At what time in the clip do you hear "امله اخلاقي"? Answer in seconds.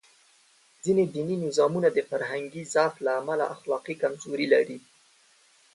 3.21-3.95